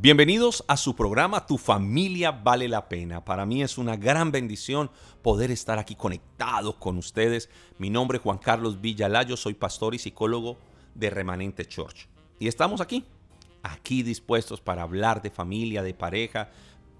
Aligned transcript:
Bienvenidos 0.00 0.64
a 0.68 0.76
su 0.76 0.94
programa 0.94 1.44
Tu 1.44 1.58
familia 1.58 2.30
vale 2.30 2.68
la 2.68 2.88
pena. 2.88 3.24
Para 3.24 3.44
mí 3.44 3.64
es 3.64 3.78
una 3.78 3.96
gran 3.96 4.30
bendición 4.30 4.92
poder 5.22 5.50
estar 5.50 5.80
aquí 5.80 5.96
conectado 5.96 6.78
con 6.78 6.98
ustedes. 6.98 7.50
Mi 7.78 7.90
nombre 7.90 8.18
es 8.18 8.22
Juan 8.22 8.38
Carlos 8.38 8.80
Villalayo, 8.80 9.36
soy 9.36 9.54
pastor 9.54 9.96
y 9.96 9.98
psicólogo 9.98 10.56
de 10.94 11.10
Remanente 11.10 11.66
Church. 11.66 12.06
Y 12.38 12.46
estamos 12.46 12.80
aquí, 12.80 13.06
aquí 13.64 14.04
dispuestos 14.04 14.60
para 14.60 14.82
hablar 14.82 15.20
de 15.20 15.30
familia, 15.30 15.82
de 15.82 15.94
pareja. 15.94 16.50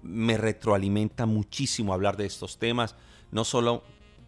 Me 0.03 0.35
retroalimenta 0.35 1.25
muchísimo 1.25 1.93
hablar 1.93 2.17
de 2.17 2.25
estos 2.25 2.57
temas, 2.57 2.97
no 3.31 3.45
solo 3.45 3.81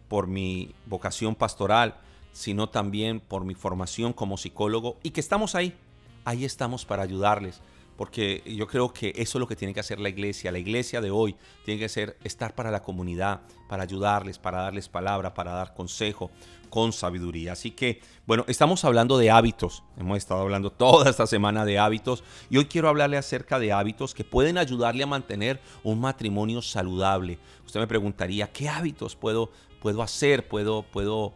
por 0.08 0.28
mi 0.28 0.74
vocación 0.86 1.34
pastoral, 1.34 2.00
sino 2.32 2.70
también 2.70 3.20
por 3.20 3.44
mi 3.44 3.54
formación 3.54 4.14
como 4.14 4.38
psicólogo 4.38 4.96
y 5.02 5.10
que 5.10 5.20
estamos 5.20 5.56
ahí, 5.56 5.76
ahí 6.24 6.46
estamos 6.46 6.86
para 6.86 7.02
ayudarles 7.02 7.60
porque 7.96 8.42
yo 8.46 8.66
creo 8.66 8.92
que 8.92 9.12
eso 9.16 9.38
es 9.38 9.40
lo 9.40 9.46
que 9.46 9.56
tiene 9.56 9.74
que 9.74 9.80
hacer 9.80 10.00
la 10.00 10.08
iglesia. 10.08 10.52
La 10.52 10.58
iglesia 10.58 11.00
de 11.00 11.10
hoy 11.10 11.36
tiene 11.64 11.80
que 11.80 11.88
ser 11.88 12.16
estar 12.24 12.54
para 12.54 12.70
la 12.70 12.82
comunidad, 12.82 13.42
para 13.68 13.82
ayudarles, 13.82 14.38
para 14.38 14.62
darles 14.62 14.88
palabra, 14.88 15.34
para 15.34 15.52
dar 15.52 15.74
consejo 15.74 16.30
con 16.70 16.92
sabiduría. 16.92 17.52
Así 17.52 17.72
que, 17.72 18.00
bueno, 18.26 18.44
estamos 18.48 18.84
hablando 18.86 19.18
de 19.18 19.30
hábitos. 19.30 19.82
Hemos 19.98 20.16
estado 20.16 20.40
hablando 20.40 20.70
toda 20.72 21.10
esta 21.10 21.26
semana 21.26 21.66
de 21.66 21.78
hábitos 21.78 22.24
y 22.48 22.56
hoy 22.56 22.64
quiero 22.64 22.88
hablarle 22.88 23.18
acerca 23.18 23.58
de 23.58 23.72
hábitos 23.72 24.14
que 24.14 24.24
pueden 24.24 24.56
ayudarle 24.56 25.02
a 25.02 25.06
mantener 25.06 25.60
un 25.82 26.00
matrimonio 26.00 26.62
saludable. 26.62 27.38
Usted 27.66 27.78
me 27.78 27.86
preguntaría, 27.86 28.50
¿qué 28.50 28.70
hábitos 28.70 29.16
puedo, 29.16 29.50
puedo 29.82 30.02
hacer? 30.02 30.48
¿Puedo, 30.48 30.82
puedo 30.82 31.34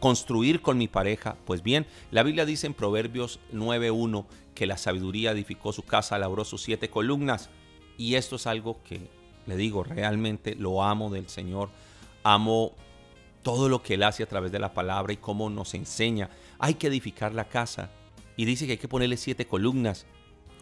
construir 0.00 0.62
con 0.62 0.78
mi 0.78 0.88
pareja? 0.88 1.36
Pues 1.44 1.62
bien, 1.62 1.86
la 2.10 2.22
Biblia 2.22 2.46
dice 2.46 2.66
en 2.66 2.74
Proverbios 2.74 3.40
9.1 3.52 4.26
que 4.54 4.66
la 4.66 4.76
sabiduría 4.76 5.32
edificó 5.32 5.72
su 5.72 5.82
casa, 5.82 6.18
labró 6.18 6.44
sus 6.44 6.62
siete 6.62 6.90
columnas. 6.90 7.50
Y 7.98 8.14
esto 8.14 8.36
es 8.36 8.46
algo 8.46 8.82
que, 8.82 9.08
le 9.46 9.56
digo, 9.56 9.84
realmente 9.84 10.54
lo 10.54 10.82
amo 10.82 11.10
del 11.10 11.28
Señor. 11.28 11.70
Amo 12.22 12.72
todo 13.42 13.68
lo 13.68 13.82
que 13.82 13.94
Él 13.94 14.02
hace 14.02 14.22
a 14.22 14.28
través 14.28 14.52
de 14.52 14.58
la 14.58 14.72
palabra 14.72 15.12
y 15.12 15.16
cómo 15.16 15.50
nos 15.50 15.74
enseña. 15.74 16.30
Hay 16.58 16.74
que 16.74 16.86
edificar 16.86 17.34
la 17.34 17.48
casa. 17.48 17.90
Y 18.36 18.44
dice 18.44 18.66
que 18.66 18.72
hay 18.72 18.78
que 18.78 18.88
ponerle 18.88 19.16
siete 19.16 19.46
columnas. 19.46 20.06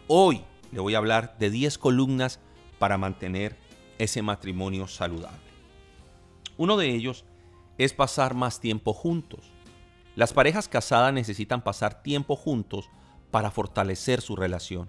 Hoy 0.07 0.41
le 0.71 0.79
voy 0.79 0.95
a 0.95 0.97
hablar 0.97 1.37
de 1.39 1.49
diez 1.49 1.77
columnas 1.77 2.39
para 2.79 2.97
mantener 2.97 3.55
ese 3.97 4.21
matrimonio 4.21 4.87
saludable. 4.87 5.39
Uno 6.57 6.75
de 6.77 6.89
ellos 6.89 7.23
es 7.83 7.93
pasar 7.93 8.35
más 8.35 8.59
tiempo 8.59 8.93
juntos. 8.93 9.51
Las 10.15 10.33
parejas 10.33 10.67
casadas 10.67 11.11
necesitan 11.13 11.63
pasar 11.63 12.03
tiempo 12.03 12.35
juntos 12.35 12.89
para 13.31 13.49
fortalecer 13.49 14.21
su 14.21 14.35
relación. 14.35 14.87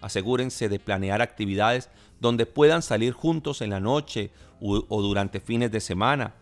Asegúrense 0.00 0.68
de 0.68 0.78
planear 0.78 1.20
actividades 1.20 1.90
donde 2.20 2.46
puedan 2.46 2.82
salir 2.82 3.12
juntos 3.12 3.60
en 3.60 3.70
la 3.70 3.80
noche 3.80 4.30
o 4.60 5.02
durante 5.02 5.40
fines 5.40 5.72
de 5.72 5.80
semana. 5.80 6.34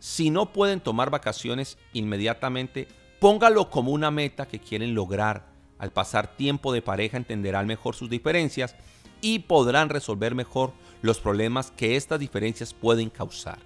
Si 0.00 0.28
no 0.28 0.52
pueden 0.52 0.80
tomar 0.80 1.08
vacaciones 1.08 1.78
inmediatamente, 1.94 2.86
póngalo 3.18 3.70
como 3.70 3.92
una 3.92 4.10
meta 4.10 4.46
que 4.46 4.58
quieren 4.58 4.94
lograr. 4.94 5.46
Al 5.78 5.92
pasar 5.92 6.36
tiempo 6.36 6.74
de 6.74 6.82
pareja 6.82 7.16
entenderán 7.16 7.66
mejor 7.66 7.94
sus 7.94 8.10
diferencias 8.10 8.76
y 9.22 9.38
podrán 9.38 9.88
resolver 9.88 10.34
mejor 10.34 10.74
los 11.00 11.20
problemas 11.20 11.70
que 11.70 11.96
estas 11.96 12.20
diferencias 12.20 12.74
pueden 12.74 13.08
causar 13.08 13.58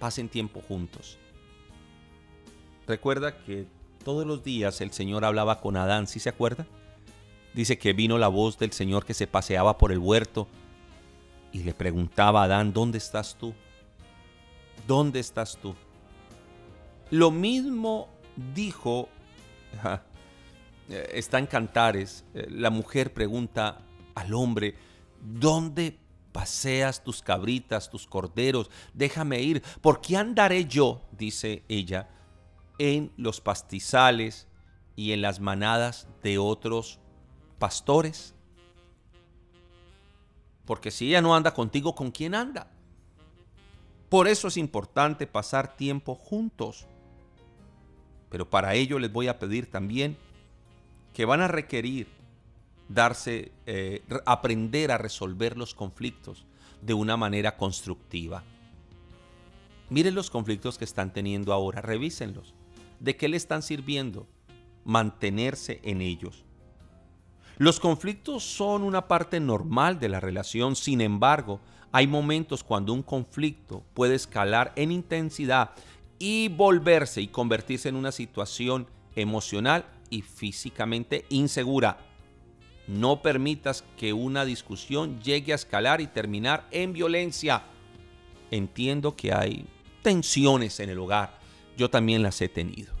pasen 0.00 0.28
tiempo 0.28 0.60
juntos. 0.60 1.18
Recuerda 2.88 3.44
que 3.44 3.66
todos 4.04 4.26
los 4.26 4.42
días 4.42 4.80
el 4.80 4.90
Señor 4.90 5.24
hablaba 5.24 5.60
con 5.60 5.76
Adán, 5.76 6.08
¿sí 6.08 6.18
se 6.18 6.30
acuerda? 6.30 6.66
Dice 7.54 7.78
que 7.78 7.92
vino 7.92 8.18
la 8.18 8.28
voz 8.28 8.58
del 8.58 8.72
Señor 8.72 9.04
que 9.04 9.14
se 9.14 9.28
paseaba 9.28 9.78
por 9.78 9.92
el 9.92 9.98
huerto 9.98 10.48
y 11.52 11.62
le 11.62 11.74
preguntaba 11.74 12.42
a 12.42 12.44
Adán, 12.44 12.72
¿dónde 12.72 12.98
estás 12.98 13.36
tú? 13.38 13.54
¿Dónde 14.88 15.20
estás 15.20 15.56
tú? 15.60 15.74
Lo 17.10 17.30
mismo 17.30 18.08
dijo, 18.54 19.08
está 20.88 21.38
en 21.38 21.46
Cantares, 21.46 22.24
eh, 22.34 22.46
la 22.50 22.70
mujer 22.70 23.12
pregunta 23.12 23.82
al 24.14 24.32
hombre, 24.34 24.74
¿dónde 25.20 25.98
paseas 26.32 27.02
tus 27.02 27.22
cabritas, 27.22 27.90
tus 27.90 28.06
corderos, 28.06 28.70
déjame 28.94 29.40
ir, 29.40 29.62
¿por 29.80 30.00
qué 30.00 30.16
andaré 30.16 30.64
yo, 30.64 31.02
dice 31.12 31.64
ella, 31.68 32.08
en 32.78 33.12
los 33.16 33.40
pastizales 33.40 34.46
y 34.96 35.12
en 35.12 35.22
las 35.22 35.40
manadas 35.40 36.08
de 36.22 36.38
otros 36.38 36.98
pastores? 37.58 38.34
Porque 40.64 40.90
si 40.90 41.08
ella 41.08 41.20
no 41.20 41.34
anda 41.34 41.52
contigo, 41.52 41.94
¿con 41.94 42.10
quién 42.10 42.34
anda? 42.34 42.70
Por 44.08 44.28
eso 44.28 44.48
es 44.48 44.56
importante 44.56 45.26
pasar 45.26 45.76
tiempo 45.76 46.14
juntos. 46.14 46.86
Pero 48.28 48.48
para 48.48 48.74
ello 48.74 48.98
les 48.98 49.12
voy 49.12 49.28
a 49.28 49.38
pedir 49.38 49.70
también 49.70 50.16
que 51.12 51.24
van 51.24 51.40
a 51.40 51.48
requerir 51.48 52.19
darse, 52.90 53.52
eh, 53.66 54.02
aprender 54.26 54.90
a 54.90 54.98
resolver 54.98 55.56
los 55.56 55.74
conflictos 55.74 56.44
de 56.82 56.92
una 56.92 57.16
manera 57.16 57.56
constructiva. 57.56 58.42
Miren 59.88 60.14
los 60.14 60.28
conflictos 60.28 60.76
que 60.76 60.84
están 60.84 61.12
teniendo 61.12 61.52
ahora, 61.52 61.80
revísenlos. 61.80 62.54
¿De 62.98 63.16
qué 63.16 63.28
le 63.28 63.36
están 63.36 63.62
sirviendo? 63.62 64.26
Mantenerse 64.84 65.80
en 65.84 66.00
ellos. 66.00 66.44
Los 67.58 67.78
conflictos 67.78 68.42
son 68.42 68.82
una 68.82 69.06
parte 69.06 69.38
normal 69.38 70.00
de 70.00 70.08
la 70.08 70.18
relación, 70.18 70.74
sin 70.74 71.00
embargo, 71.00 71.60
hay 71.92 72.06
momentos 72.06 72.64
cuando 72.64 72.92
un 72.92 73.02
conflicto 73.02 73.84
puede 73.94 74.14
escalar 74.14 74.72
en 74.76 74.90
intensidad 74.90 75.72
y 76.18 76.48
volverse 76.48 77.20
y 77.20 77.28
convertirse 77.28 77.88
en 77.88 77.96
una 77.96 78.12
situación 78.12 78.86
emocional 79.14 79.84
y 80.08 80.22
físicamente 80.22 81.24
insegura 81.28 82.09
no 82.90 83.22
permitas 83.22 83.84
que 83.96 84.12
una 84.12 84.44
discusión 84.44 85.22
llegue 85.22 85.52
a 85.52 85.54
escalar 85.54 86.00
y 86.00 86.08
terminar 86.08 86.66
en 86.72 86.92
violencia. 86.92 87.62
Entiendo 88.50 89.14
que 89.14 89.32
hay 89.32 89.64
tensiones 90.02 90.80
en 90.80 90.90
el 90.90 90.98
hogar. 90.98 91.38
Yo 91.76 91.88
también 91.88 92.20
las 92.24 92.40
he 92.40 92.48
tenido. 92.48 92.92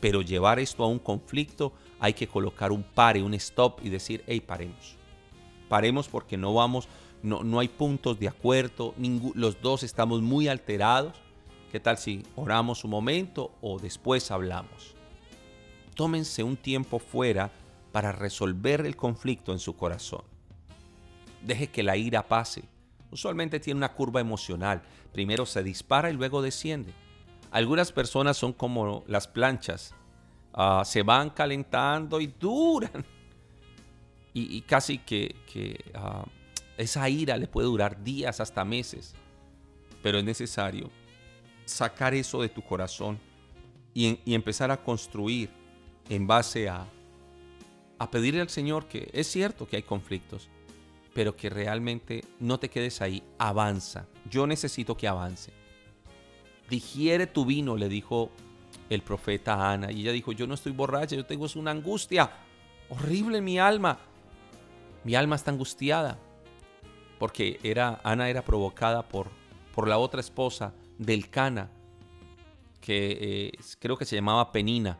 Pero 0.00 0.22
llevar 0.22 0.58
esto 0.58 0.82
a 0.82 0.86
un 0.86 0.98
conflicto 0.98 1.74
hay 2.00 2.14
que 2.14 2.26
colocar 2.26 2.72
un 2.72 2.82
pare, 2.82 3.22
un 3.22 3.34
stop 3.34 3.80
y 3.84 3.90
decir, 3.90 4.24
hey, 4.26 4.40
paremos. 4.40 4.96
Paremos 5.68 6.08
porque 6.08 6.38
no 6.38 6.54
vamos, 6.54 6.88
no, 7.22 7.44
no 7.44 7.60
hay 7.60 7.68
puntos 7.68 8.18
de 8.18 8.28
acuerdo, 8.28 8.94
los 9.34 9.60
dos 9.60 9.82
estamos 9.82 10.22
muy 10.22 10.48
alterados. 10.48 11.20
¿Qué 11.70 11.80
tal 11.80 11.98
si 11.98 12.22
oramos 12.34 12.82
un 12.82 12.90
momento 12.90 13.52
o 13.60 13.78
después 13.78 14.30
hablamos? 14.30 14.94
Tómense 15.94 16.42
un 16.42 16.56
tiempo 16.56 16.98
fuera 16.98 17.52
para 17.92 18.10
resolver 18.10 18.84
el 18.86 18.96
conflicto 18.96 19.52
en 19.52 19.58
su 19.58 19.76
corazón. 19.76 20.22
Deje 21.42 21.68
que 21.68 21.82
la 21.82 21.96
ira 21.96 22.26
pase. 22.26 22.64
Usualmente 23.10 23.60
tiene 23.60 23.78
una 23.78 23.92
curva 23.92 24.20
emocional. 24.20 24.82
Primero 25.12 25.44
se 25.44 25.62
dispara 25.62 26.10
y 26.10 26.14
luego 26.14 26.40
desciende. 26.40 26.94
Algunas 27.50 27.92
personas 27.92 28.38
son 28.38 28.54
como 28.54 29.04
las 29.06 29.28
planchas. 29.28 29.94
Ah, 30.54 30.82
se 30.86 31.02
van 31.02 31.30
calentando 31.30 32.20
y 32.20 32.26
duran. 32.26 33.04
Y, 34.34 34.62
casi 34.62 34.96
que, 34.96 35.36
ah, 35.92 36.24
esa 36.78 37.06
ira 37.06 37.36
le 37.36 37.46
puede 37.46 37.66
durar 37.66 38.02
días 38.02 38.40
hasta 38.40 38.64
meses. 38.64 39.14
Pero 40.02 40.16
es 40.16 40.24
necesario 40.24 40.90
sacar 41.66 42.14
eso 42.14 42.40
de 42.40 42.48
tu 42.48 42.62
corazón 42.62 43.18
y 43.92 44.34
empezar 44.34 44.70
a 44.70 44.82
construir 44.82 45.50
en 46.08 46.26
base 46.26 46.66
a 46.66 46.86
a 48.02 48.10
pedirle 48.10 48.40
al 48.40 48.48
Señor 48.48 48.86
que 48.86 49.08
es 49.12 49.28
cierto 49.28 49.68
que 49.68 49.76
hay 49.76 49.84
conflictos, 49.84 50.48
pero 51.14 51.36
que 51.36 51.48
realmente 51.48 52.24
no 52.40 52.58
te 52.58 52.68
quedes 52.68 53.00
ahí, 53.00 53.22
avanza. 53.38 54.06
Yo 54.28 54.46
necesito 54.46 54.96
que 54.96 55.06
avance. 55.06 55.52
Digiere 56.68 57.28
tu 57.28 57.44
vino, 57.44 57.76
le 57.76 57.88
dijo 57.88 58.30
el 58.90 59.02
profeta 59.02 59.70
Ana. 59.70 59.92
Y 59.92 60.00
ella 60.00 60.10
dijo, 60.10 60.32
yo 60.32 60.48
no 60.48 60.54
estoy 60.54 60.72
borracha, 60.72 61.14
yo 61.14 61.26
tengo 61.26 61.46
una 61.54 61.70
angustia 61.70 62.28
horrible 62.88 63.38
en 63.38 63.44
mi 63.44 63.60
alma. 63.60 63.98
Mi 65.04 65.14
alma 65.14 65.36
está 65.36 65.52
angustiada. 65.52 66.18
Porque 67.20 67.60
era, 67.62 68.00
Ana 68.02 68.28
era 68.28 68.42
provocada 68.42 69.08
por, 69.08 69.28
por 69.72 69.86
la 69.86 69.98
otra 69.98 70.20
esposa 70.20 70.74
del 70.98 71.30
Cana, 71.30 71.70
que 72.80 73.52
eh, 73.52 73.58
creo 73.78 73.96
que 73.96 74.06
se 74.06 74.16
llamaba 74.16 74.50
Penina. 74.50 74.98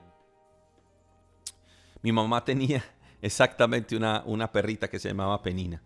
Mi 2.02 2.12
mamá 2.12 2.44
tenía 2.44 2.84
exactamente 3.22 3.96
una, 3.96 4.22
una 4.26 4.50
perrita 4.50 4.88
que 4.88 4.99
se 4.99 5.08
llamaba 5.08 5.43
Penina. 5.43 5.82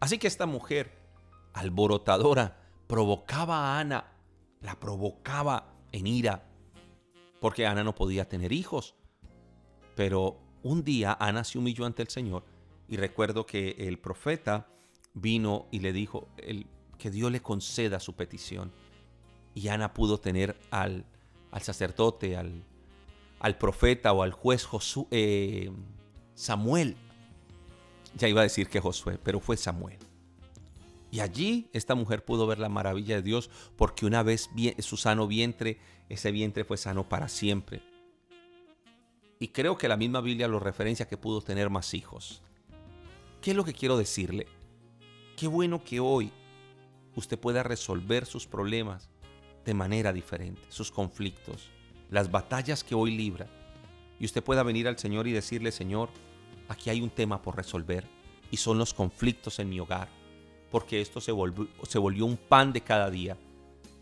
Así 0.00 0.18
que 0.18 0.26
esta 0.26 0.46
mujer, 0.46 0.92
alborotadora, 1.54 2.56
provocaba 2.86 3.58
a 3.58 3.80
Ana, 3.80 4.12
la 4.60 4.78
provocaba 4.78 5.74
en 5.92 6.06
ira, 6.06 6.44
porque 7.40 7.66
Ana 7.66 7.84
no 7.84 7.94
podía 7.94 8.28
tener 8.28 8.52
hijos. 8.52 8.94
Pero 9.94 10.40
un 10.62 10.84
día 10.84 11.16
Ana 11.18 11.44
se 11.44 11.58
humilló 11.58 11.86
ante 11.86 12.02
el 12.02 12.08
Señor 12.08 12.44
Y 12.88 12.96
recuerdo 12.96 13.46
que 13.46 13.76
el 13.78 13.98
profeta 13.98 14.68
vino 15.14 15.66
y 15.70 15.80
le 15.80 15.92
dijo 15.92 16.28
el, 16.36 16.66
que 16.98 17.10
Dios 17.10 17.30
le 17.32 17.40
conceda 17.40 18.00
su 18.00 18.14
petición. 18.14 18.72
Y 19.54 19.68
Ana 19.68 19.92
pudo 19.94 20.18
tener 20.18 20.56
al, 20.70 21.04
al 21.50 21.62
sacerdote, 21.62 22.36
al, 22.36 22.64
al, 23.40 23.58
profeta 23.58 24.12
o 24.12 24.22
al 24.22 24.32
juez 24.32 24.64
Josué, 24.64 25.06
eh, 25.10 25.70
Samuel. 26.34 26.96
Ya 28.16 28.28
iba 28.28 28.40
a 28.40 28.44
decir 28.44 28.68
que 28.68 28.80
Josué, 28.80 29.18
pero 29.22 29.40
fue 29.40 29.56
Samuel. 29.56 29.98
Y 31.10 31.20
allí 31.20 31.68
esta 31.72 31.94
mujer 31.94 32.24
pudo 32.24 32.46
ver 32.46 32.58
la 32.58 32.68
maravilla 32.68 33.16
de 33.16 33.22
Dios 33.22 33.50
porque 33.76 34.06
una 34.06 34.22
vez 34.22 34.50
su 34.80 34.96
sano 34.96 35.26
vientre, 35.26 35.78
ese 36.08 36.32
vientre 36.32 36.64
fue 36.64 36.76
sano 36.76 37.08
para 37.08 37.28
siempre. 37.28 37.82
Y 39.40 39.48
creo 39.48 39.78
que 39.78 39.88
la 39.88 39.96
misma 39.96 40.20
Biblia 40.20 40.48
lo 40.48 40.58
referencia 40.58 41.06
que 41.06 41.16
pudo 41.16 41.40
tener 41.40 41.70
más 41.70 41.94
hijos. 41.94 42.42
¿Qué 43.40 43.52
es 43.52 43.56
lo 43.56 43.64
que 43.64 43.72
quiero 43.72 43.96
decirle? 43.96 44.46
Qué 45.36 45.46
bueno 45.46 45.84
que 45.84 46.00
hoy 46.00 46.32
usted 47.14 47.38
pueda 47.38 47.62
resolver 47.62 48.26
sus 48.26 48.46
problemas 48.46 49.08
de 49.64 49.74
manera 49.74 50.12
diferente, 50.12 50.62
sus 50.68 50.90
conflictos, 50.90 51.70
las 52.10 52.30
batallas 52.30 52.84
que 52.84 52.94
hoy 52.94 53.16
libra. 53.16 53.46
Y 54.18 54.24
usted 54.24 54.42
pueda 54.42 54.62
venir 54.62 54.88
al 54.88 54.98
Señor 54.98 55.26
y 55.26 55.32
decirle, 55.32 55.72
Señor, 55.72 56.08
aquí 56.68 56.90
hay 56.90 57.00
un 57.00 57.10
tema 57.10 57.40
por 57.42 57.56
resolver 57.56 58.04
y 58.50 58.56
son 58.56 58.78
los 58.78 58.94
conflictos 58.94 59.58
en 59.58 59.68
mi 59.68 59.78
hogar, 59.78 60.08
porque 60.70 61.00
esto 61.00 61.20
se 61.20 61.32
volvió, 61.32 62.26
un 62.26 62.36
pan 62.36 62.72
de 62.72 62.80
cada 62.80 63.10
día. 63.10 63.36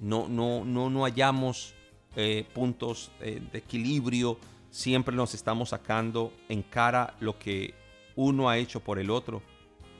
No, 0.00 0.28
no, 0.28 0.64
no, 0.64 0.90
no 0.90 1.04
hallamos 1.04 1.74
eh, 2.16 2.46
puntos 2.54 3.10
eh, 3.20 3.42
de 3.52 3.58
equilibrio, 3.58 4.38
siempre 4.70 5.14
nos 5.14 5.34
estamos 5.34 5.70
sacando 5.70 6.32
en 6.48 6.62
cara 6.62 7.16
lo 7.20 7.38
que 7.38 7.74
uno 8.14 8.48
ha 8.48 8.58
hecho 8.58 8.80
por 8.80 8.98
el 8.98 9.10
otro 9.10 9.42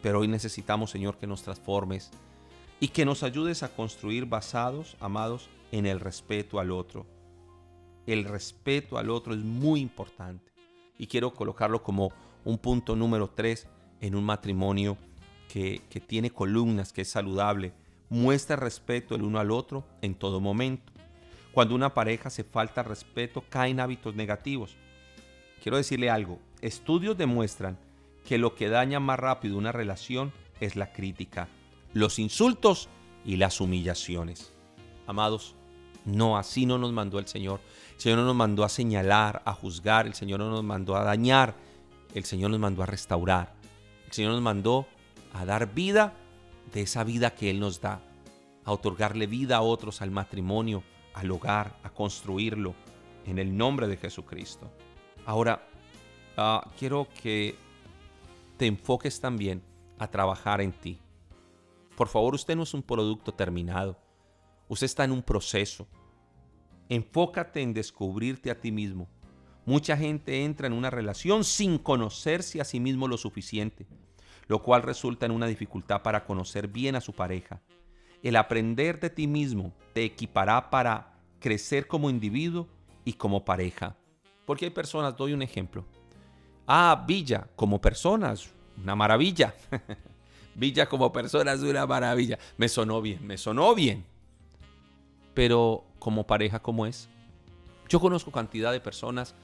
pero 0.07 0.21
hoy 0.21 0.29
necesitamos, 0.29 0.93
Señor, 0.93 1.19
que 1.19 1.27
nos 1.27 1.43
transformes 1.43 2.13
y 2.79 2.87
que 2.87 3.05
nos 3.05 3.25
ayudes 3.25 3.65
a 3.65 3.75
construir 3.75 4.25
basados, 4.25 4.97
amados, 5.01 5.49
en 5.73 5.85
el 5.85 5.99
respeto 5.99 6.61
al 6.61 6.71
otro. 6.71 7.07
El 8.07 8.25
respeto 8.25 8.99
al 8.99 9.11
otro 9.11 9.35
es 9.35 9.41
muy 9.41 9.81
importante 9.81 10.53
y 10.99 11.07
quiero 11.07 11.35
colocarlo 11.35 11.83
como 11.83 12.13
un 12.45 12.59
punto 12.59 12.95
número 12.95 13.29
tres 13.29 13.67
en 14.01 14.15
un 14.15 14.25
matrimonio 14.25 14.97
que, 15.49 15.81
tiene 16.07 16.31
columnas, 16.31 16.93
que 16.93 17.03
es 17.03 17.09
saludable. 17.09 17.73
Muestra 18.09 18.57
respeto 18.57 19.15
el 19.15 19.23
uno 19.23 19.39
al 19.41 19.51
otro 19.51 19.85
en 20.03 20.15
todo 20.15 20.41
momento. 20.41 20.93
Cuando 21.53 21.75
una 21.75 21.95
pareja 21.95 22.31
se 22.31 22.45
falta 22.45 22.83
respeto, 22.83 23.43
caen 23.49 23.81
hábitos 23.81 24.15
negativos. 24.15 24.77
Quiero 25.63 25.79
decirle 25.79 26.11
algo, 26.11 26.39
estudios 26.61 27.17
demuestran 27.17 27.79
que 28.25 28.39
lo 28.39 28.55
que 28.55 28.69
daña 28.69 29.01
más 29.01 29.19
rápido 29.19 29.57
una 29.57 29.73
relación 29.73 30.33
es 30.61 30.77
la 30.77 30.93
crítica, 30.93 31.49
los 31.95 32.19
insultos 32.19 32.89
y 33.25 33.37
las 33.37 33.61
humillaciones. 33.61 34.53
Amados, 35.07 35.57
no, 36.07 36.39
así 36.39 36.67
no 36.67 36.79
nos 36.79 36.93
mandó 36.93 37.19
el 37.19 37.27
Señor. 37.27 37.61
El 37.97 38.01
Señor 38.01 38.19
no 38.19 38.25
nos 38.25 38.37
mandó 38.37 38.65
a 38.65 38.69
señalar, 38.69 39.43
a 39.45 39.53
juzgar, 39.53 40.07
el 40.07 40.15
Señor 40.15 40.39
no 40.39 40.51
nos 40.51 40.65
mandó 40.65 40.97
a 40.97 41.03
dañar, 41.03 41.55
el 42.15 42.25
Señor 42.25 42.51
nos 42.51 42.61
mandó 42.61 42.83
a 42.83 42.87
restaurar. 42.87 43.55
El 44.07 44.13
Señor 44.13 44.33
nos 44.33 44.43
mandó 44.43 44.87
a 45.33 45.45
dar 45.45 45.75
vida 45.75 46.15
de 46.73 46.83
esa 46.83 47.05
vida 47.05 47.35
que 47.35 47.51
Él 47.51 47.59
nos 47.59 47.81
da, 47.81 48.01
a 48.65 48.73
otorgarle 48.73 49.27
vida 49.27 49.57
a 49.57 49.63
otros, 49.63 50.01
al 50.01 50.11
matrimonio, 50.11 50.85
al 51.13 51.31
hogar, 51.31 51.77
a 51.83 51.91
construirlo 51.91 52.75
en 53.27 53.39
el 53.39 53.57
nombre 53.57 53.89
de 53.89 53.97
Jesucristo. 53.97 54.71
Ahora, 55.25 55.69
ah, 56.37 56.71
quiero 56.79 57.09
que 57.21 57.57
te 58.57 58.67
enfoques 58.67 59.21
también 59.21 59.63
a 59.99 60.09
trabajar 60.09 60.61
en 60.61 60.73
ti. 60.73 60.99
Por 61.97 62.09
favor, 62.09 62.35
usted 62.35 62.55
no 62.55 62.63
es 62.63 62.75
un 62.75 62.83
producto 62.83 63.33
terminado. 63.33 63.99
Usted 64.69 64.85
está 64.87 65.05
en 65.05 65.13
un 65.13 65.23
proceso. 65.23 65.87
Enfócate 66.89 67.61
en 67.63 67.75
descubrirte 67.75 68.51
a 68.51 68.61
ti 68.61 68.71
mismo. 68.73 69.09
Mucha 69.65 69.97
gente 69.97 70.45
entra 70.45 70.67
en 70.67 70.73
una 70.73 70.91
relación 70.91 71.45
sin 71.45 71.79
conocerse 71.79 72.61
a 72.61 72.65
sí 72.65 72.79
mismo 72.79 73.09
lo 73.09 73.17
suficiente, 73.17 73.87
lo 74.47 74.63
cual 74.63 74.83
resulta 74.83 75.27
en 75.27 75.33
una 75.33 75.47
dificultad 75.47 76.03
para 76.03 76.25
conocer 76.25 76.69
bien 76.69 76.95
a 76.95 77.01
su 77.01 77.13
pareja. 77.13 77.61
El 78.23 78.37
aprender 78.37 79.01
de 79.01 79.11
ti 79.11 79.27
mismo 79.27 79.73
te 79.93 80.05
equipará 80.05 80.71
para 80.71 81.19
crecer 81.41 81.87
como 81.87 82.11
individuo 82.11 82.69
y 83.05 83.15
como 83.15 83.45
pareja. 83.45 83.97
Porque 84.45 84.67
hay 84.67 84.71
personas, 84.71 85.17
doy 85.17 85.33
un 85.33 85.43
ejemplo, 85.43 85.85
Ah, 86.67 87.05
Villa 87.07 87.47
como 87.55 87.81
personas, 87.81 88.51
una 88.83 88.97
maravilla. 88.97 89.55
Villa 90.55 90.89
como 90.89 91.13
personas, 91.13 91.61
una 91.61 91.87
maravilla. 91.87 92.39
Me 92.57 92.69
sonó 92.69 93.01
bien, 93.01 93.25
me 93.25 93.39
sonó 93.39 93.75
bien. 93.75 94.05
Pero 95.37 95.85
como 95.99 96.27
pareja, 96.27 96.63
¿cómo 96.63 96.87
es? 96.87 97.11
Yo 97.91 98.01
conozco 98.01 98.33
cantidad 98.33 98.73
de 98.73 98.81
personas 98.81 99.35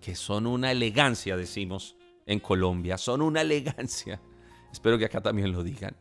que 0.00 0.16
son 0.16 0.44
una 0.44 0.72
elegancia, 0.72 1.36
decimos 1.36 1.94
en 2.26 2.40
Colombia, 2.40 2.98
son 2.98 3.22
una 3.22 3.42
elegancia. 3.42 4.20
Espero 4.72 4.98
que 4.98 5.04
acá 5.04 5.20
también 5.20 5.52
lo 5.52 5.62
digan. 5.62 5.94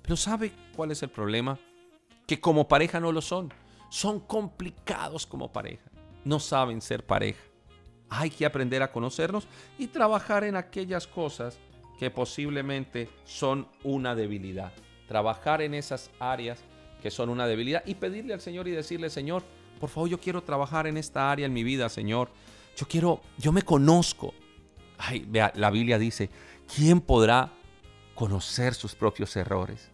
Pero 0.00 0.16
¿sabe 0.16 0.52
cuál 0.76 0.92
es 0.92 1.02
el 1.02 1.08
problema? 1.08 1.58
Que 2.24 2.40
como 2.40 2.68
pareja 2.68 3.00
no 3.00 3.10
lo 3.10 3.20
son. 3.20 3.52
Son 3.90 4.20
complicados 4.20 5.26
como 5.26 5.52
pareja. 5.52 5.90
No 6.24 6.38
saben 6.38 6.80
ser 6.80 7.04
pareja. 7.04 7.42
Hay 8.10 8.30
que 8.30 8.46
aprender 8.46 8.80
a 8.84 8.92
conocernos 8.92 9.48
y 9.76 9.88
trabajar 9.88 10.44
en 10.44 10.54
aquellas 10.54 11.08
cosas 11.08 11.58
que 11.98 12.12
posiblemente 12.12 13.10
son 13.24 13.66
una 13.82 14.14
debilidad. 14.14 14.72
Trabajar 15.08 15.62
en 15.62 15.74
esas 15.74 16.12
áreas 16.20 16.62
que 17.02 17.10
son 17.10 17.28
una 17.28 17.46
debilidad 17.46 17.82
y 17.86 17.94
pedirle 17.96 18.34
al 18.34 18.40
Señor 18.40 18.68
y 18.68 18.70
decirle, 18.70 19.10
Señor, 19.10 19.42
por 19.80 19.90
favor, 19.90 20.08
yo 20.08 20.20
quiero 20.20 20.42
trabajar 20.42 20.86
en 20.86 20.96
esta 20.96 21.30
área 21.30 21.46
en 21.46 21.52
mi 21.52 21.64
vida, 21.64 21.88
Señor. 21.88 22.30
Yo 22.76 22.86
quiero, 22.86 23.20
yo 23.38 23.52
me 23.52 23.62
conozco. 23.62 24.32
Ay, 24.98 25.24
vea, 25.28 25.52
la 25.56 25.70
Biblia 25.70 25.98
dice, 25.98 26.30
¿quién 26.74 27.00
podrá 27.00 27.52
conocer 28.14 28.74
sus 28.74 28.94
propios 28.94 29.34
errores? 29.36 29.90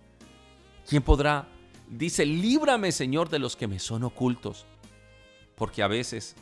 ¿Quién 0.87 1.02
podrá? 1.02 1.49
Dice, 1.88 2.26
líbrame, 2.26 2.93
Señor, 2.93 3.31
de 3.31 3.38
los 3.38 3.56
que 3.56 3.66
me 3.66 3.78
son 3.78 4.04
ocultos. 4.04 4.66
Porque 5.56 5.82
a 5.82 5.88
veces 5.88 6.37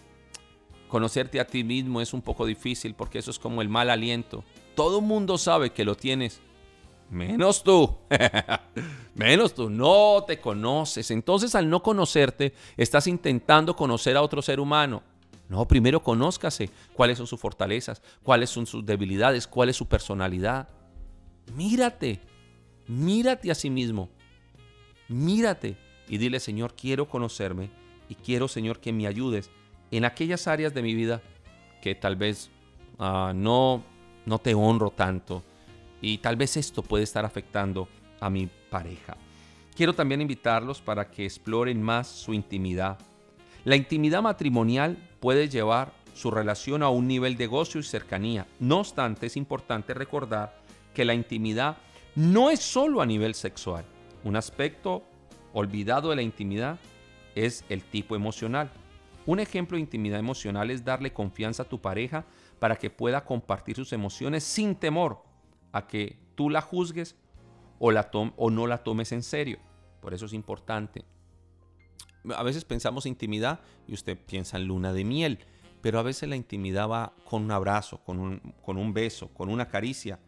Conocerte 0.88 1.40
a 1.40 1.46
ti 1.46 1.64
mismo 1.64 2.00
es 2.00 2.14
un 2.14 2.22
poco 2.22 2.46
difícil 2.46 2.94
porque 2.94 3.19
eso 3.19 3.31
es 3.31 3.38
como 3.38 3.60
el 3.60 3.69
mal 3.69 3.91
aliento. 3.91 4.44
Todo 4.74 5.00
mundo 5.00 5.36
sabe 5.36 5.70
que 5.70 5.84
lo 5.84 5.96
tienes. 5.96 6.41
Menos 7.10 7.63
tú. 7.63 7.96
Menos 9.15 9.55
tú. 9.55 9.70
No 9.70 10.25
te 10.27 10.41
conoces. 10.41 11.10
Entonces 11.10 11.55
al 11.55 11.70
no 11.70 11.82
conocerte, 11.82 12.53
estás 12.77 13.06
intentando 13.06 13.77
conocer 13.77 14.17
a 14.17 14.22
otro 14.22 14.43
ser 14.43 14.60
humano. 14.60 15.03
No, 15.48 15.67
primero 15.67 16.03
conózcase 16.03 16.70
cuáles 16.93 17.19
son 17.19 17.27
sus 17.29 17.39
fortalezas, 17.39 18.03
cuáles 18.25 18.51
son 18.51 18.67
sus 18.67 18.84
debilidades, 18.84 19.46
cuál 19.46 19.69
es 19.69 19.77
su 19.77 19.86
personalidad. 19.86 20.69
Mírate. 21.55 22.20
Mírate 22.89 23.51
a 23.51 23.55
sí 23.55 23.70
mismo. 23.70 24.08
Mírate 25.08 25.77
y 26.08 26.19
dile, 26.19 26.41
Señor, 26.41 26.75
quiero 26.75 27.08
conocerme 27.08 27.70
y 28.08 28.17
quiero, 28.17 28.48
Señor, 28.48 28.81
que 28.81 28.93
me 28.93 29.06
ayudes 29.06 29.51
en 29.93 30.05
aquellas 30.05 30.48
áreas 30.48 30.75
de 30.75 30.82
mi 30.82 30.94
vida 30.94 31.22
que 31.81 31.94
tal 31.94 32.17
vez 32.17 32.51
ah, 32.98 33.32
no, 33.34 33.84
no 34.25 34.39
te 34.39 34.55
honro 34.55 34.91
tanto 34.91 35.44
y 36.00 36.19
tal 36.19 36.36
vez 36.36 36.56
esto 36.56 36.82
puede 36.82 37.05
estar 37.05 37.24
afectando 37.24 37.88
a 38.20 38.31
mi 38.31 38.48
pareja. 38.70 39.17
Quiero 39.74 39.94
también 39.94 40.20
invitarlos 40.20 40.81
para 40.81 41.10
que 41.10 41.24
exploren 41.24 41.82
más 41.82 42.08
su 42.08 42.32
intimidad. 42.32 42.98
La 43.65 43.76
intimidad 43.76 44.22
matrimonial 44.22 44.96
puede 45.20 45.48
llevar 45.48 45.93
su 46.15 46.31
relación 46.31 46.82
a 46.82 46.88
un 46.88 47.06
nivel 47.06 47.36
de 47.36 47.46
gozo 47.46 47.79
y 47.79 47.82
cercanía. 47.82 48.46
No 48.58 48.79
obstante, 48.79 49.26
es 49.26 49.36
importante 49.36 49.93
recordar 49.93 50.58
que 50.94 51.05
la 51.05 51.12
intimidad 51.12 51.76
no 52.15 52.48
es 52.48 52.60
solo 52.60 53.03
a 53.03 53.06
nivel 53.06 53.34
sexual. 53.34 53.84
Un 54.24 54.36
aspecto 54.36 55.03
olvidado 55.53 56.08
de 56.08 56.17
la 56.17 56.22
intimidad 56.22 56.79
es 57.34 57.65
el 57.69 57.82
tipo 57.82 58.17
emocional. 58.17 58.70
Un 59.26 59.41
ejemplo 59.41 59.76
de 59.76 59.82
intimidad 59.82 60.19
emocional 60.19 60.70
es 60.70 60.84
darle 60.84 61.12
confianza 61.12 61.65
a 61.65 61.69
tu 61.69 61.81
pareja 61.81 62.24
para 62.58 62.76
que 62.76 62.88
pueda 62.88 63.24
compartir 63.24 63.76
sus 63.76 63.93
emociones 63.93 64.43
sin 64.43 64.74
temor 64.74 65.25
a 65.76 65.86
que 65.86 66.18
tú 66.34 66.50
la 66.50 66.60
juzgues 66.60 67.16
o, 67.78 67.90
la 67.90 68.10
o 68.12 68.50
no 68.50 68.66
la 68.66 68.78
tomes 68.78 69.12
en 69.12 69.22
serio. 69.22 69.58
Por 70.00 70.14
eso 70.14 70.26
es 70.26 70.32
importante. 70.32 71.04
A 72.34 72.42
veces 72.42 72.64
pensamos 72.64 73.06
intimidad 73.06 73.60
y 73.86 73.94
usted 73.94 74.18
piensa 74.18 74.56
en 74.56 74.66
luna 74.66 74.92
de 74.92 75.04
miel, 75.04 75.38
pero 75.80 75.98
a 75.98 76.02
veces 76.02 76.28
la 76.28 76.36
intimidad 76.36 76.88
va 76.88 77.12
con 77.24 77.44
un 77.44 77.50
abrazo, 77.50 77.98
con 77.98 78.18
un, 78.18 78.54
con 78.64 78.76
un 78.76 78.92
beso, 78.92 79.28
con 79.28 79.48
una 79.48 79.68
caricia. 79.68 80.18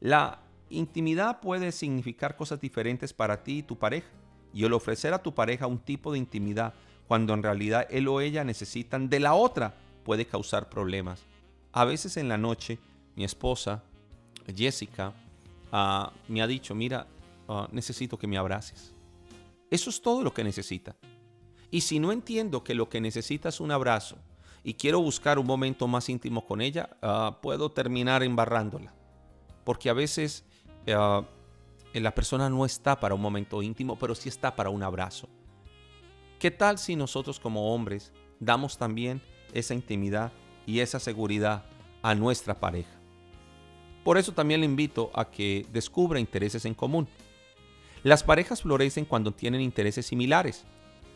La 0.00 0.40
intimidad 0.70 1.40
puede 1.40 1.72
significar 1.72 2.36
cosas 2.36 2.60
diferentes 2.60 3.12
para 3.12 3.42
ti 3.42 3.58
y 3.58 3.62
tu 3.62 3.78
pareja. 3.78 4.08
Y 4.52 4.64
el 4.64 4.72
ofrecer 4.72 5.12
a 5.14 5.22
tu 5.22 5.34
pareja 5.34 5.66
un 5.66 5.78
tipo 5.78 6.12
de 6.12 6.18
intimidad 6.18 6.74
cuando 7.08 7.34
en 7.34 7.42
realidad 7.42 7.86
él 7.90 8.08
o 8.08 8.20
ella 8.20 8.44
necesitan 8.44 9.08
de 9.08 9.20
la 9.20 9.34
otra, 9.34 9.74
puede 10.04 10.26
causar 10.26 10.68
problemas. 10.68 11.22
A 11.72 11.84
veces 11.84 12.16
en 12.16 12.28
la 12.28 12.38
noche, 12.38 12.78
mi 13.16 13.24
esposa 13.24 13.82
Jessica 14.52 15.12
ah, 15.72 16.12
me 16.28 16.42
ha 16.42 16.46
dicho, 16.46 16.74
mira, 16.74 17.06
ah, 17.48 17.68
necesito 17.72 18.18
que 18.18 18.26
me 18.26 18.36
abraces. 18.36 18.92
Eso 19.70 19.90
es 19.90 20.00
todo 20.00 20.22
lo 20.22 20.34
que 20.34 20.44
necesita. 20.44 20.96
Y 21.70 21.80
si 21.80 21.98
no 21.98 22.12
entiendo 22.12 22.62
que 22.62 22.74
lo 22.74 22.88
que 22.88 23.00
necesita 23.00 23.48
es 23.48 23.60
un 23.60 23.70
abrazo 23.70 24.16
y 24.62 24.74
quiero 24.74 25.00
buscar 25.00 25.38
un 25.38 25.46
momento 25.46 25.88
más 25.88 26.08
íntimo 26.08 26.46
con 26.46 26.60
ella, 26.60 26.96
ah, 27.02 27.38
puedo 27.42 27.70
terminar 27.70 28.22
embarrándola. 28.22 28.94
Porque 29.64 29.88
a 29.88 29.94
veces 29.94 30.44
la 30.86 32.14
persona 32.14 32.50
no 32.50 32.66
está 32.66 33.00
para 33.00 33.14
un 33.14 33.20
momento 33.20 33.62
íntimo, 33.62 33.98
pero 33.98 34.14
sí 34.14 34.28
está 34.28 34.54
para 34.54 34.70
un 34.70 34.82
abrazo. 34.82 35.28
¿Qué 36.38 36.50
tal 36.50 36.78
si 36.78 36.94
nosotros 36.94 37.40
como 37.40 37.74
hombres 37.74 38.12
damos 38.38 38.76
también 38.76 39.22
esa 39.54 39.72
intimidad 39.72 40.30
y 40.66 40.80
esa 40.80 41.00
seguridad 41.00 41.64
a 42.02 42.14
nuestra 42.14 42.60
pareja? 42.60 43.03
Por 44.04 44.18
eso 44.18 44.32
también 44.32 44.60
le 44.60 44.66
invito 44.66 45.10
a 45.14 45.30
que 45.30 45.66
descubra 45.72 46.20
intereses 46.20 46.66
en 46.66 46.74
común. 46.74 47.08
Las 48.02 48.22
parejas 48.22 48.62
florecen 48.62 49.06
cuando 49.06 49.32
tienen 49.32 49.62
intereses 49.62 50.06
similares. 50.06 50.64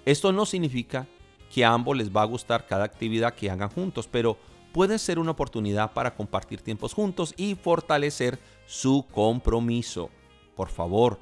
Esto 0.07 0.33
no 0.33 0.47
significa 0.47 1.07
que 1.52 1.64
a 1.64 1.73
ambos 1.73 1.97
les 1.97 2.11
va 2.11 2.23
a 2.23 2.26
gustar 2.26 2.66
cada 2.66 2.85
actividad 2.85 3.35
que 3.35 3.50
hagan 3.50 3.68
juntos, 3.68 4.09
pero 4.11 4.38
puede 4.73 4.99
ser 4.99 5.18
una 5.18 5.33
oportunidad 5.33 5.92
para 5.92 6.14
compartir 6.14 6.62
tiempos 6.62 6.95
juntos 6.95 7.35
y 7.37 7.54
fortalecer 7.57 8.38
su 8.66 9.04
compromiso. 9.12 10.09
Por 10.57 10.71
favor, 10.71 11.18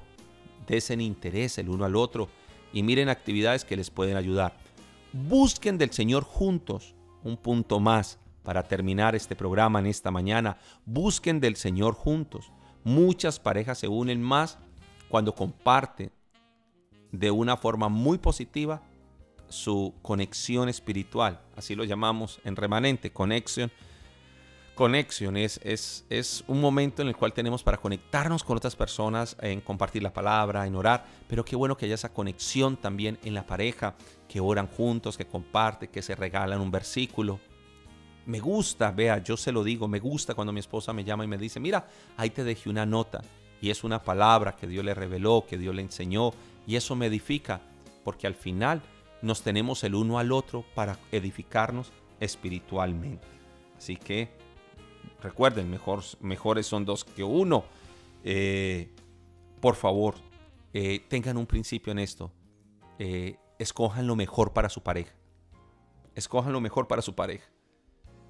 desen 0.69 1.01
interés 1.01 1.59
el 1.59 1.69
uno 1.69 1.85
al 1.85 1.97
otro 1.97 2.29
y 2.73 2.85
miren 2.85 3.09
actividades 3.09 3.65
que 3.65 3.77
les 3.77 3.91
pueden 3.91 4.17
ayudar. 4.17 4.57
Busquen 5.13 5.79
del 5.79 5.91
Señor 5.91 6.23
juntos. 6.23 6.95
Un 7.25 7.37
punto 7.37 7.81
más 7.81 8.21
para 8.47 8.63
terminar 8.63 9.17
este 9.17 9.35
programa 9.35 9.81
en 9.81 9.87
esta 9.87 10.13
mañana. 10.13 10.57
Busquen 10.85 11.41
del 11.41 11.57
Señor 11.57 11.95
juntos. 11.95 12.53
Muchas 12.85 13.41
parejas 13.41 13.79
se 13.79 13.89
unen 13.89 14.23
más 14.23 14.57
cuando 15.09 15.35
comparten 15.35 16.13
de 17.11 17.33
una 17.33 17.57
forma 17.57 17.89
muy 17.89 18.19
positiva 18.19 18.83
su 19.49 19.95
conexión 20.01 20.69
espiritual. 20.69 21.41
Así 21.57 21.75
lo 21.75 21.83
llamamos 21.83 22.41
en 22.45 22.55
remanente, 22.55 23.13
conexión 23.13 23.73
Conexión 24.77 25.39
es, 25.39 25.59
es, 25.65 26.45
un 26.47 26.61
momento 26.61 27.01
en 27.01 27.09
el 27.09 27.17
cual 27.17 27.33
tenemos 27.33 27.63
para 27.63 27.79
conectarnos 27.79 28.45
con 28.45 28.59
otras 28.59 28.77
personas, 28.77 29.35
en 29.41 29.63
compartir 29.63 30.03
la 30.03 30.13
palabra, 30.13 30.67
en 30.67 30.75
orar, 30.77 31.07
pero 31.27 31.47
qué 31.47 31.57
bueno 31.57 31.79
que 31.79 31.87
haya 31.87 31.95
esa 31.95 32.13
conexión 32.13 32.77
también 32.77 33.19
en 33.25 33.33
la 33.33 33.47
pareja, 33.47 33.97
que 34.29 34.39
oran 34.39 34.67
juntos, 34.67 35.17
que 35.17 35.27
comparten, 35.27 35.89
que 35.89 36.03
se 36.03 36.15
regalan 36.15 36.61
un 36.61 36.71
versículo. 36.71 37.41
Me 38.27 38.41
gusta, 38.41 38.91
vea, 38.91 39.23
yo 39.23 39.37
se 39.37 39.53
lo 39.53 39.63
digo, 39.63 39.89
me 39.89 40.01
gusta 40.01 40.35
cuando 40.35 40.53
mi 40.53 40.61
esposa 40.61 40.93
me 40.93 41.05
llama 41.05 41.25
y 41.25 41.29
me 41.29 41.39
dice, 41.39 41.61
mira, 41.61 41.89
ahí 42.17 42.31
te 42.31 42.45
dejé 42.45 42.69
una 42.69 42.85
nota 42.85 43.23
y 43.61 43.71
es 43.71 43.85
una 43.85 44.03
palabra 44.03 44.57
que 44.57 44.67
Dios 44.67 44.85
le 44.85 44.95
reveló, 44.95 45.47
que 45.49 45.59
Dios 45.59 45.75
le 45.75 45.83
enseñó 45.83 46.33
y 46.67 46.77
eso 46.77 46.97
me 46.97 47.07
edifica, 47.07 47.61
porque 48.05 48.27
al 48.27 48.35
final 48.35 48.83
nos 49.23 49.43
tenemos 49.43 49.85
el 49.85 49.95
uno 49.95 50.19
al 50.19 50.33
otro 50.33 50.65
para 50.75 50.99
edificarnos 51.13 51.93
espiritualmente. 52.21 53.27
Así 53.79 53.97
que 53.97 54.29
Recuerden, 55.23 55.71
mejor, 55.71 56.03
mejores 56.21 56.67
son 56.67 56.85
dos 56.85 57.05
que 57.05 57.25
uno. 57.25 57.65
Eh, 58.25 58.95
por 59.61 59.75
favor, 59.75 60.15
eh, 60.73 61.05
tengan 61.09 61.37
un 61.37 61.47
principio 61.47 61.91
en 61.91 61.99
esto. 61.99 62.33
Eh, 62.99 63.37
escojan 63.59 64.07
lo 64.07 64.17
mejor 64.17 64.53
para 64.53 64.69
su 64.69 64.83
pareja. 64.83 65.15
Escojan 66.15 66.53
lo 66.53 66.61
mejor 66.61 66.87
para 66.87 67.03
su 67.03 67.15
pareja. 67.15 67.47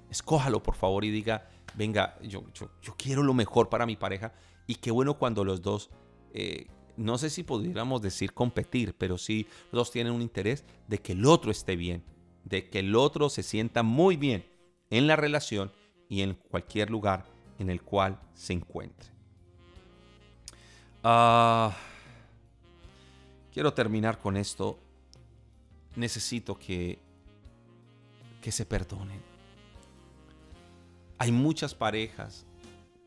Escójalo, 0.09 0.63
por 0.63 0.75
favor, 0.75 1.03
y 1.05 1.11
diga, 1.11 1.49
venga, 1.75 2.17
yo, 2.21 2.43
yo, 2.53 2.95
quiero 2.97 3.23
lo 3.23 3.33
mejor 3.33 3.69
para 3.69 3.85
mi 3.85 3.95
pareja. 3.95 4.33
Y 4.65 4.75
qué 4.75 4.91
bueno 4.91 5.17
cuando 5.17 5.43
los 5.43 5.61
dos, 5.61 5.89
no 6.97 7.17
sé 7.17 7.29
si 7.29 7.43
pudiéramos 7.43 8.01
decir 8.01 8.33
competir, 8.33 8.95
pero 8.97 9.17
sí 9.17 9.47
los 9.71 9.81
dos 9.81 9.91
tienen 9.91 10.13
un 10.13 10.21
interés 10.21 10.65
de 10.87 10.97
que 10.97 11.13
el 11.13 11.25
otro 11.25 11.51
esté 11.51 11.75
bien, 11.75 12.03
de 12.43 12.69
que 12.69 12.79
el 12.79 12.95
otro 12.95 13.29
se 13.29 13.43
sienta 13.43 13.83
muy 13.83 14.17
bien 14.17 14.45
en 14.89 15.07
la 15.07 15.15
relación 15.15 15.71
y 16.09 16.21
en 16.21 16.33
cualquier 16.33 16.89
lugar 16.89 17.25
en 17.59 17.69
el 17.69 17.81
cual 17.81 18.19
se 18.33 18.53
encuentre. 18.53 19.09
Ah, 21.03 21.75
quiero 23.53 23.73
terminar 23.73 24.19
con 24.19 24.37
esto. 24.37 24.79
Necesito 25.95 26.57
que, 26.57 26.99
que 28.41 28.51
se 28.51 28.65
perdonen. 28.65 29.21
Hay 31.19 31.31
muchas 31.31 31.73
parejas 31.73 32.45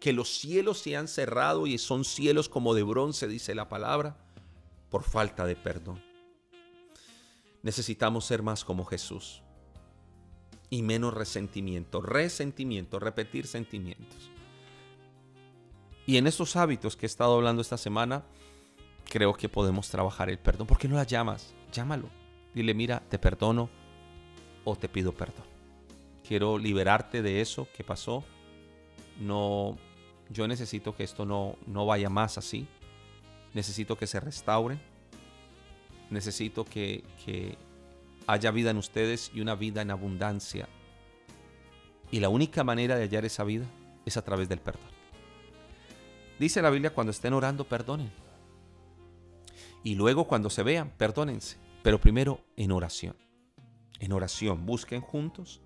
que 0.01 0.13
los 0.13 0.29
cielos 0.29 0.79
se 0.79 0.97
han 0.97 1.09
cerrado 1.09 1.67
y 1.67 1.79
son 1.79 2.05
cielos 2.05 2.49
como 2.49 2.75
de 2.75 2.83
bronce, 2.83 3.29
dice 3.29 3.55
la 3.55 3.69
palabra, 3.69 4.17
por 4.89 5.05
falta 5.05 5.47
de 5.47 5.57
perdón. 5.57 6.03
Necesitamos 7.63 8.25
ser 8.25 8.43
más 8.43 8.65
como 8.65 8.85
Jesús 8.85 9.43
y 10.71 10.83
menos 10.83 11.13
resentimiento. 11.13 12.01
Resentimiento, 12.01 12.99
repetir 12.99 13.47
sentimientos. 13.47 14.31
Y 16.07 16.17
en 16.17 16.27
estos 16.27 16.57
hábitos 16.57 16.97
que 16.97 17.07
he 17.07 17.09
estado 17.09 17.35
hablando 17.35 17.61
esta 17.61 17.77
semana, 17.77 18.25
creo 19.05 19.35
que 19.35 19.49
podemos 19.49 19.91
trabajar 19.91 20.31
el 20.31 20.39
perdón. 20.39 20.67
¿Por 20.67 20.79
qué 20.79 20.89
no 20.89 20.97
la 20.97 21.05
llamas? 21.05 21.55
Llámalo. 21.73 22.09
Dile, 22.55 22.73
mira, 22.75 23.03
te 23.09 23.19
perdono 23.19 23.69
o 24.65 24.75
te 24.77 24.89
pido 24.89 25.13
perdón. 25.13 25.50
Quiero 26.31 26.59
liberarte 26.59 27.23
de 27.23 27.41
eso 27.41 27.67
que 27.77 27.83
pasó. 27.83 28.23
No, 29.19 29.77
yo 30.29 30.47
necesito 30.47 30.95
que 30.95 31.03
esto 31.03 31.27
no, 31.27 31.57
no 31.67 31.87
vaya 31.87 32.09
más 32.09 32.39
así. 32.39 32.69
Necesito 33.53 33.99
que 33.99 34.07
se 34.07 34.21
restaure. 34.21 34.79
Necesito 36.09 36.65
que, 36.65 37.03
que 37.25 37.59
haya 38.29 38.53
vida 38.53 38.71
en 38.71 38.77
ustedes 38.77 39.33
y 39.35 39.41
una 39.41 39.57
vida 39.57 39.83
en 39.83 39.91
abundancia. 39.91 40.69
Y 42.13 42.21
la 42.21 42.29
única 42.29 42.63
manera 42.63 42.95
de 42.95 43.03
hallar 43.03 43.25
esa 43.25 43.43
vida 43.43 43.67
es 44.07 44.17
a 44.17 44.23
través 44.23 44.49
del 44.49 44.61
perdón. 44.61 44.87
Dice 46.39 46.63
la 46.63 46.71
Biblia, 46.71 46.95
cuando 46.95 47.11
estén 47.11 47.33
orando, 47.33 47.65
perdonen. 47.65 48.13
Y 49.83 49.97
luego 49.97 50.29
cuando 50.29 50.49
se 50.49 50.63
vean, 50.63 50.93
perdónense. 50.97 51.57
Pero 51.83 52.01
primero 52.01 52.45
en 52.55 52.71
oración. 52.71 53.17
En 53.99 54.13
oración, 54.13 54.65
busquen 54.65 55.01
juntos 55.01 55.61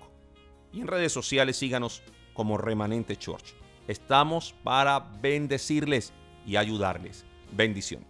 Y 0.72 0.80
en 0.80 0.86
redes 0.86 1.12
sociales 1.12 1.56
síganos 1.56 2.02
como 2.32 2.56
Remanente 2.56 3.16
Church. 3.16 3.54
Estamos 3.88 4.54
para 4.64 5.00
bendecirles 5.00 6.12
y 6.46 6.56
ayudarles. 6.56 7.26
Bendición. 7.52 8.00